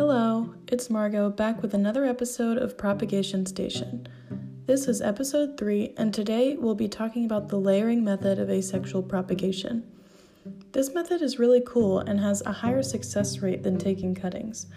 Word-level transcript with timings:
Hello, 0.00 0.54
it's 0.66 0.88
Margot 0.88 1.28
back 1.28 1.60
with 1.60 1.74
another 1.74 2.06
episode 2.06 2.56
of 2.56 2.78
Propagation 2.78 3.44
Station. 3.44 4.08
This 4.64 4.88
is 4.88 5.02
episode 5.02 5.58
3, 5.58 5.92
and 5.98 6.14
today 6.14 6.56
we'll 6.56 6.74
be 6.74 6.88
talking 6.88 7.26
about 7.26 7.50
the 7.50 7.60
layering 7.60 8.02
method 8.02 8.38
of 8.38 8.48
asexual 8.48 9.02
propagation. 9.02 9.86
This 10.72 10.94
method 10.94 11.20
is 11.20 11.38
really 11.38 11.62
cool 11.66 11.98
and 11.98 12.18
has 12.18 12.40
a 12.46 12.52
higher 12.52 12.82
success 12.82 13.40
rate 13.40 13.62
than 13.62 13.76
taking 13.76 14.14
cuttings. 14.14 14.68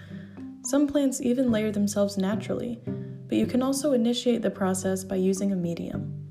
Some 0.62 0.88
plants 0.88 1.22
even 1.22 1.54
layer 1.54 1.72
themselves 1.72 2.18
naturally, 2.18 2.82
but 3.30 3.38
you 3.38 3.46
can 3.46 3.64
also 3.64 3.94
initiate 3.94 4.42
the 4.42 4.52
process 4.52 5.06
by 5.06 5.16
using 5.16 5.54
a 5.54 5.56
medium. 5.56 6.28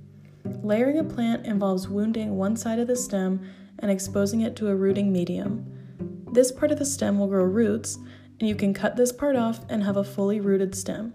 Layering 0.63 0.99
a 0.99 1.05
plant 1.05 1.47
involves 1.47 1.89
wounding 1.89 2.37
one 2.37 2.57
side 2.57 2.79
of 2.79 2.89
the 2.89 2.97
stem 2.97 3.41
and 3.79 3.91
exposing 3.91 4.43
it 4.43 4.55
to 4.57 4.69
a 4.69 4.77
rooting 4.77 5.11
medium. 5.11 5.65
This 6.33 6.53
part 6.53 6.71
of 6.71 6.79
the 6.79 6.85
stem 6.85 7.19
will 7.19 7.27
grow 7.27 7.45
roots, 7.45 7.99
and 8.43 8.49
you 8.49 8.57
can 8.57 8.75
cut 8.75 8.97
this 8.97 9.13
part 9.13 9.37
off 9.37 9.61
and 9.69 9.85
have 9.85 9.97
a 9.97 10.03
fully 10.03 10.41
rooted 10.41 10.75
stem. 10.75 11.15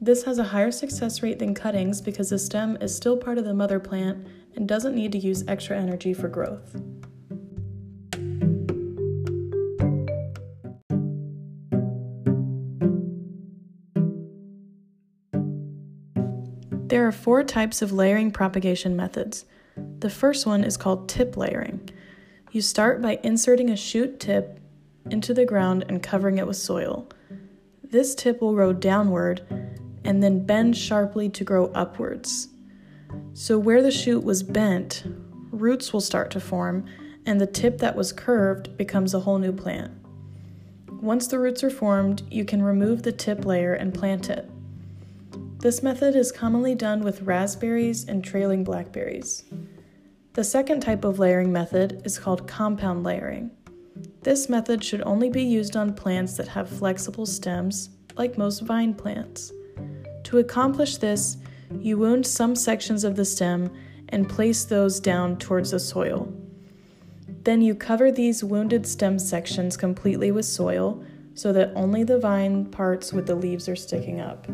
This 0.00 0.22
has 0.22 0.38
a 0.38 0.44
higher 0.44 0.70
success 0.70 1.20
rate 1.20 1.40
than 1.40 1.52
cuttings 1.52 2.00
because 2.00 2.30
the 2.30 2.38
stem 2.38 2.78
is 2.80 2.94
still 2.94 3.16
part 3.16 3.38
of 3.38 3.44
the 3.44 3.52
mother 3.52 3.80
plant 3.80 4.24
and 4.54 4.68
doesn't 4.68 4.94
need 4.94 5.10
to 5.10 5.18
use 5.18 5.42
extra 5.48 5.76
energy 5.76 6.14
for 6.14 6.28
growth. 6.28 6.80
There 16.86 17.04
are 17.04 17.10
four 17.10 17.42
types 17.42 17.82
of 17.82 17.90
layering 17.90 18.30
propagation 18.30 18.94
methods. 18.94 19.44
The 19.98 20.08
first 20.08 20.46
one 20.46 20.62
is 20.62 20.76
called 20.76 21.08
tip 21.08 21.36
layering. 21.36 21.90
You 22.52 22.62
start 22.62 23.02
by 23.02 23.18
inserting 23.24 23.70
a 23.70 23.76
shoot 23.76 24.20
tip 24.20 24.57
into 25.12 25.34
the 25.34 25.44
ground 25.44 25.84
and 25.88 26.02
covering 26.02 26.38
it 26.38 26.46
with 26.46 26.56
soil. 26.56 27.08
This 27.82 28.14
tip 28.14 28.40
will 28.40 28.54
grow 28.54 28.72
downward 28.72 29.42
and 30.04 30.22
then 30.22 30.44
bend 30.44 30.76
sharply 30.76 31.28
to 31.30 31.44
grow 31.44 31.66
upwards. 31.66 32.48
So, 33.34 33.58
where 33.58 33.82
the 33.82 33.90
shoot 33.90 34.22
was 34.22 34.42
bent, 34.42 35.04
roots 35.50 35.92
will 35.92 36.00
start 36.00 36.30
to 36.32 36.40
form, 36.40 36.86
and 37.26 37.40
the 37.40 37.46
tip 37.46 37.78
that 37.78 37.96
was 37.96 38.12
curved 38.12 38.76
becomes 38.76 39.14
a 39.14 39.20
whole 39.20 39.38
new 39.38 39.52
plant. 39.52 39.92
Once 41.00 41.26
the 41.26 41.38
roots 41.38 41.62
are 41.62 41.70
formed, 41.70 42.22
you 42.30 42.44
can 42.44 42.62
remove 42.62 43.02
the 43.02 43.12
tip 43.12 43.44
layer 43.44 43.74
and 43.74 43.94
plant 43.94 44.28
it. 44.28 44.50
This 45.60 45.82
method 45.82 46.14
is 46.14 46.32
commonly 46.32 46.74
done 46.74 47.02
with 47.02 47.22
raspberries 47.22 48.04
and 48.04 48.24
trailing 48.24 48.64
blackberries. 48.64 49.44
The 50.34 50.44
second 50.44 50.80
type 50.80 51.04
of 51.04 51.18
layering 51.18 51.52
method 51.52 52.02
is 52.04 52.18
called 52.18 52.46
compound 52.46 53.02
layering. 53.02 53.50
This 54.22 54.48
method 54.48 54.82
should 54.82 55.02
only 55.02 55.30
be 55.30 55.42
used 55.42 55.76
on 55.76 55.94
plants 55.94 56.36
that 56.36 56.48
have 56.48 56.68
flexible 56.68 57.26
stems, 57.26 57.90
like 58.16 58.36
most 58.36 58.60
vine 58.60 58.94
plants. 58.94 59.52
To 60.24 60.38
accomplish 60.38 60.96
this, 60.96 61.36
you 61.80 61.98
wound 61.98 62.26
some 62.26 62.56
sections 62.56 63.04
of 63.04 63.16
the 63.16 63.24
stem 63.24 63.72
and 64.08 64.28
place 64.28 64.64
those 64.64 65.00
down 65.00 65.36
towards 65.36 65.70
the 65.70 65.78
soil. 65.78 66.32
Then 67.44 67.62
you 67.62 67.74
cover 67.74 68.10
these 68.10 68.42
wounded 68.42 68.86
stem 68.86 69.18
sections 69.18 69.76
completely 69.76 70.32
with 70.32 70.44
soil 70.44 71.02
so 71.34 71.52
that 71.52 71.72
only 71.76 72.02
the 72.02 72.18
vine 72.18 72.66
parts 72.66 73.12
with 73.12 73.26
the 73.26 73.34
leaves 73.34 73.68
are 73.68 73.76
sticking 73.76 74.20
up. 74.20 74.48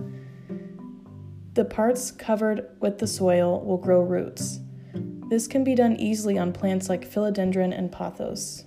The 1.54 1.64
parts 1.64 2.10
covered 2.10 2.68
with 2.80 2.98
the 2.98 3.06
soil 3.06 3.64
will 3.64 3.78
grow 3.78 4.02
roots. 4.02 4.60
This 5.30 5.46
can 5.46 5.64
be 5.64 5.74
done 5.74 5.96
easily 5.96 6.36
on 6.36 6.52
plants 6.52 6.88
like 6.88 7.08
philodendron 7.08 7.76
and 7.76 7.90
pothos. 7.90 8.64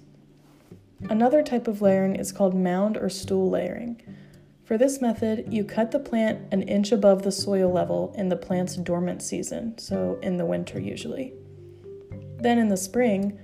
Another 1.01 1.43
type 1.43 1.67
of 1.67 1.81
layering 1.81 2.15
is 2.15 2.31
called 2.31 2.55
mound 2.55 2.97
or 2.97 3.09
stool 3.09 3.49
layering. 3.49 4.01
For 4.63 4.77
this 4.77 4.99
method, 4.99 5.53
you 5.53 5.63
cut 5.63 5.91
the 5.91 5.99
plant 5.99 6.51
an 6.51 6.63
inch 6.63 6.91
above 6.91 7.23
the 7.23 7.31
soil 7.31 7.71
level 7.71 8.13
in 8.17 8.29
the 8.29 8.35
plant's 8.35 8.75
dormant 8.75 9.21
season, 9.21 9.77
so 9.77 10.19
in 10.21 10.37
the 10.37 10.45
winter 10.45 10.79
usually. 10.79 11.33
Then 12.39 12.57
in 12.57 12.67
the 12.67 12.77
spring, 12.77 13.39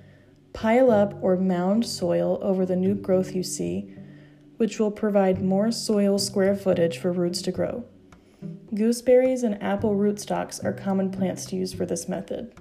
pile 0.51 0.91
up 0.91 1.17
or 1.21 1.37
mound 1.37 1.85
soil 1.85 2.39
over 2.41 2.65
the 2.65 2.75
new 2.75 2.95
growth 2.95 3.33
you 3.33 3.43
see, 3.43 3.95
which 4.57 4.79
will 4.79 4.91
provide 4.91 5.41
more 5.41 5.71
soil 5.71 6.17
square 6.17 6.55
footage 6.55 6.97
for 6.97 7.11
roots 7.11 7.41
to 7.43 7.51
grow. 7.51 7.85
Gooseberries 8.73 9.43
and 9.43 9.61
apple 9.63 9.95
rootstocks 9.95 10.63
are 10.63 10.73
common 10.73 11.11
plants 11.11 11.45
to 11.45 11.55
use 11.55 11.73
for 11.73 11.85
this 11.85 12.09
method. 12.09 12.53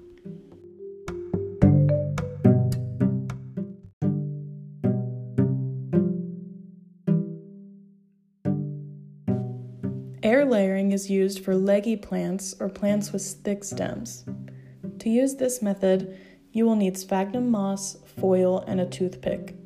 Air 10.23 10.45
layering 10.45 10.93
is 10.93 11.11
used 11.11 11.45
for 11.45 11.57
leggy 11.57 11.97
plants 11.97 12.55
or 12.61 12.69
plants 12.69 13.13
with 13.13 13.25
thick 13.25 13.65
stems. 13.65 14.25
To 15.01 15.11
use 15.11 15.35
this 15.35 15.61
method, 15.61 16.17
you 16.53 16.65
will 16.65 16.77
need 16.77 16.97
sphagnum 16.97 17.51
moss, 17.51 17.97
foil, 18.21 18.61
and 18.69 18.81
a 18.81 18.87
toothpick. 18.87 19.57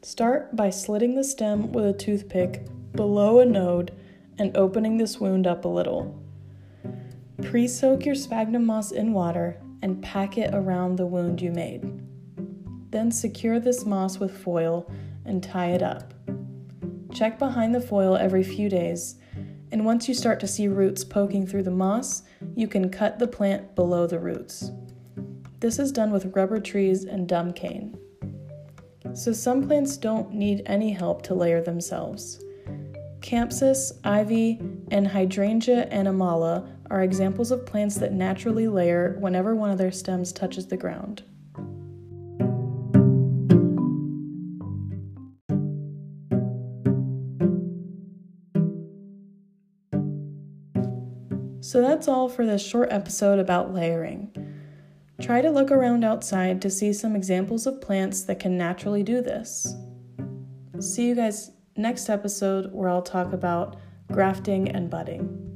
Start 0.00 0.56
by 0.56 0.70
slitting 0.70 1.16
the 1.16 1.24
stem 1.24 1.70
with 1.72 1.84
a 1.84 1.92
toothpick 1.92 2.64
below 2.92 3.40
a 3.40 3.44
node 3.44 3.92
and 4.38 4.56
opening 4.56 4.96
this 4.96 5.20
wound 5.20 5.46
up 5.46 5.66
a 5.66 5.68
little. 5.68 6.18
Pre 7.42 7.68
soak 7.68 8.06
your 8.06 8.14
sphagnum 8.14 8.64
moss 8.64 8.92
in 8.92 9.12
water 9.12 9.60
and 9.82 10.02
pack 10.02 10.38
it 10.38 10.54
around 10.54 10.96
the 10.96 11.04
wound 11.04 11.42
you 11.42 11.50
made. 11.50 11.84
Then 12.90 13.10
secure 13.10 13.60
this 13.60 13.84
moss 13.84 14.18
with 14.18 14.42
foil 14.42 14.90
and 15.26 15.42
tie 15.42 15.72
it 15.72 15.82
up. 15.82 16.14
Check 17.12 17.38
behind 17.38 17.74
the 17.74 17.82
foil 17.82 18.16
every 18.16 18.42
few 18.42 18.70
days 18.70 19.16
and 19.72 19.84
once 19.84 20.08
you 20.08 20.14
start 20.14 20.40
to 20.40 20.48
see 20.48 20.68
roots 20.68 21.04
poking 21.04 21.46
through 21.46 21.62
the 21.62 21.70
moss, 21.70 22.22
you 22.56 22.66
can 22.66 22.90
cut 22.90 23.18
the 23.18 23.26
plant 23.26 23.74
below 23.74 24.06
the 24.06 24.18
roots. 24.18 24.70
This 25.60 25.78
is 25.78 25.92
done 25.92 26.10
with 26.10 26.34
rubber 26.34 26.60
trees 26.60 27.04
and 27.04 27.28
dumb 27.28 27.52
cane. 27.52 27.98
So 29.14 29.32
some 29.32 29.66
plants 29.66 29.96
don't 29.96 30.32
need 30.32 30.62
any 30.66 30.92
help 30.92 31.22
to 31.22 31.34
layer 31.34 31.60
themselves. 31.60 32.42
Campsis, 33.20 33.92
ivy, 34.04 34.60
and 34.90 35.06
Hydrangea 35.06 35.88
anomala 35.90 36.68
are 36.90 37.02
examples 37.02 37.50
of 37.50 37.66
plants 37.66 37.96
that 37.96 38.12
naturally 38.12 38.66
layer 38.66 39.16
whenever 39.20 39.54
one 39.54 39.70
of 39.70 39.78
their 39.78 39.92
stems 39.92 40.32
touches 40.32 40.66
the 40.66 40.76
ground. 40.76 41.22
So 51.60 51.82
that's 51.82 52.08
all 52.08 52.28
for 52.28 52.46
this 52.46 52.66
short 52.66 52.90
episode 52.90 53.38
about 53.38 53.74
layering. 53.74 54.32
Try 55.20 55.42
to 55.42 55.50
look 55.50 55.70
around 55.70 56.04
outside 56.04 56.62
to 56.62 56.70
see 56.70 56.94
some 56.94 57.14
examples 57.14 57.66
of 57.66 57.82
plants 57.82 58.22
that 58.24 58.40
can 58.40 58.56
naturally 58.56 59.02
do 59.02 59.20
this. 59.20 59.74
See 60.78 61.08
you 61.08 61.14
guys 61.14 61.50
next 61.76 62.08
episode 62.08 62.72
where 62.72 62.88
I'll 62.88 63.02
talk 63.02 63.34
about 63.34 63.76
grafting 64.10 64.70
and 64.70 64.88
budding. 64.88 65.49